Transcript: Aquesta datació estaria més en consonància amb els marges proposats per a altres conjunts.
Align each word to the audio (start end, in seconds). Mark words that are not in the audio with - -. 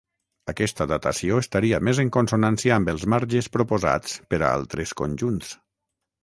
Aquesta 0.51 0.85
datació 0.91 1.35
estaria 1.41 1.79
més 1.89 1.99
en 2.03 2.09
consonància 2.15 2.73
amb 2.77 2.89
els 2.95 3.05
marges 3.15 3.51
proposats 3.59 4.17
per 4.33 4.41
a 4.41 4.51
altres 4.57 4.97
conjunts. 5.05 5.55